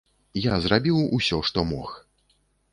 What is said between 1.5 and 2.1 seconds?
што мог.